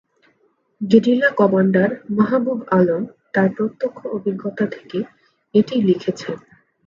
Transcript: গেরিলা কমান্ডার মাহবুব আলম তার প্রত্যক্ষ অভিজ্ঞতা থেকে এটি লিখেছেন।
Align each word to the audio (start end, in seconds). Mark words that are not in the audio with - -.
গেরিলা 0.81 1.29
কমান্ডার 1.39 1.89
মাহবুব 2.17 2.59
আলম 2.71 3.03
তার 3.33 3.49
প্রত্যক্ষ 3.57 3.99
অভিজ্ঞতা 4.15 4.65
থেকে 4.75 4.99
এটি 5.55 5.75
লিখেছেন। 5.81 6.37